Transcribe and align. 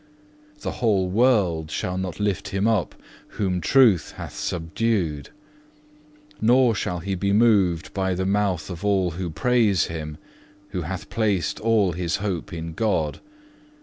The 0.61 0.71
whole 0.81 1.11
world 1.11 1.69
shall 1.69 1.95
not 1.95 2.19
lift 2.19 2.47
him 2.47 2.67
up 2.67 2.95
whom 3.37 3.61
Truth 3.61 4.13
hath 4.17 4.35
subdued; 4.35 5.29
nor 6.41 6.73
shall 6.73 7.01
he 7.01 7.13
be 7.13 7.31
moved 7.31 7.93
by 7.93 8.15
the 8.15 8.25
mouth 8.25 8.71
of 8.71 8.83
all 8.83 9.11
who 9.11 9.29
praise 9.29 9.83
him, 9.93 10.17
who 10.69 10.81
hath 10.81 11.11
placed 11.11 11.59
all 11.59 11.91
his 11.91 12.15
hope 12.15 12.51
in 12.51 12.73
God. 12.73 13.19